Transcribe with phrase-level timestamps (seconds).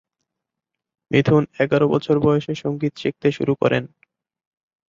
[1.11, 3.83] মিথুন এগারো বছর বয়সে সঙ্গীত শিখতে শুরু করেন।